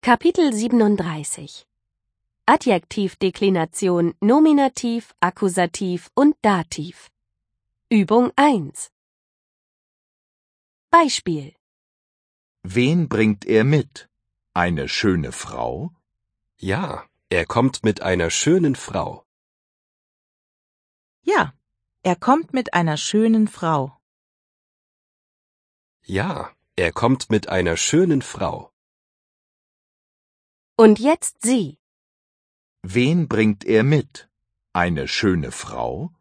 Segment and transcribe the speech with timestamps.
[0.00, 1.66] Kapitel 37
[2.46, 7.10] Adjektivdeklination Nominativ, Akkusativ und Dativ
[7.90, 8.90] Übung 1
[10.90, 11.52] Beispiel
[12.62, 14.08] Wen bringt er mit?
[14.54, 15.92] Eine schöne Frau?
[16.58, 19.24] Ja, er kommt mit einer schönen Frau.
[21.22, 21.52] Ja,
[22.02, 23.98] er kommt mit einer schönen Frau.
[26.04, 28.72] Ja, er kommt mit einer schönen Frau.
[30.80, 31.76] Und jetzt Sie.
[32.82, 34.30] Wen bringt er mit?
[34.72, 36.14] Eine schöne Frau?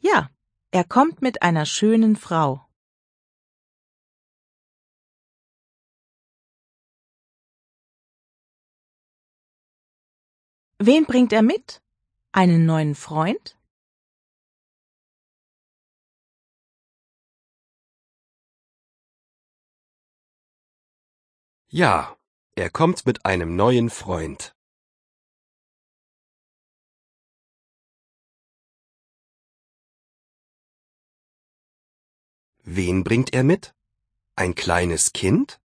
[0.00, 0.28] Ja,
[0.72, 2.66] er kommt mit einer schönen Frau.
[10.80, 11.80] Wen bringt er mit?
[12.32, 13.59] Einen neuen Freund?
[21.72, 22.16] Ja,
[22.56, 24.56] er kommt mit einem neuen Freund.
[32.64, 33.72] Wen bringt er mit?
[34.34, 35.60] Ein kleines Kind?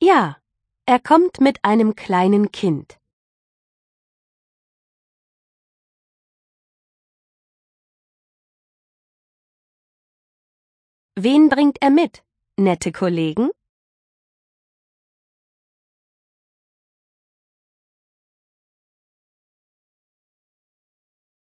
[0.00, 0.38] Ja,
[0.86, 2.98] er kommt mit einem kleinen Kind.
[11.20, 12.24] Wen bringt er mit?
[12.56, 13.50] Nette Kollegen?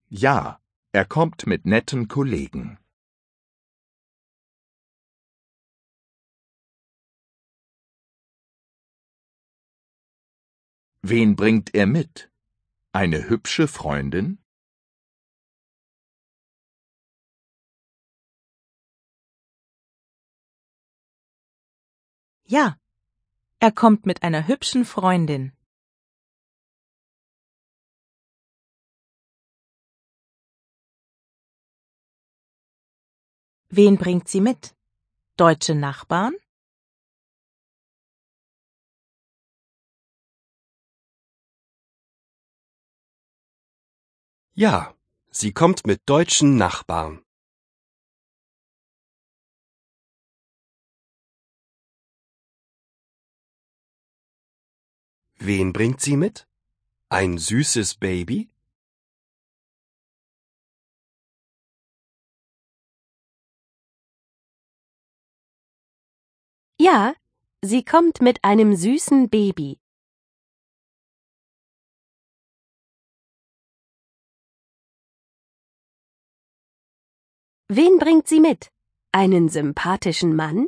[0.09, 0.59] Ja,
[0.93, 2.79] er kommt mit netten Kollegen.
[11.03, 12.31] Wen bringt er mit?
[12.93, 14.40] Eine hübsche Freundin?
[22.53, 22.77] Ja,
[23.59, 25.53] er kommt mit einer hübschen Freundin.
[33.69, 34.75] Wen bringt sie mit?
[35.37, 36.35] Deutsche Nachbarn?
[44.53, 44.93] Ja,
[45.29, 47.23] sie kommt mit deutschen Nachbarn.
[55.43, 56.47] Wen bringt sie mit?
[57.09, 58.51] Ein süßes Baby?
[66.79, 67.15] Ja,
[67.63, 69.79] sie kommt mit einem süßen Baby.
[77.67, 78.71] Wen bringt sie mit?
[79.11, 80.67] Einen sympathischen Mann?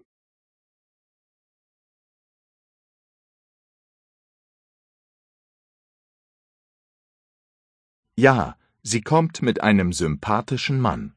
[8.15, 11.15] Ja, sie kommt mit einem sympathischen Mann.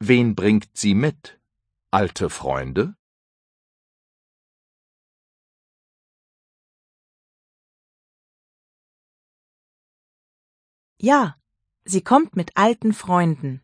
[0.00, 1.40] Wen bringt sie mit?
[1.92, 2.96] Alte Freunde?
[11.00, 11.38] Ja,
[11.84, 13.62] sie kommt mit alten Freunden.